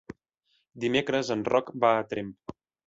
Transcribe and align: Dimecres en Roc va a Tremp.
Dimecres 0.85 1.31
en 1.37 1.47
Roc 1.53 1.73
va 1.87 1.95
a 2.01 2.11
Tremp. 2.15 2.37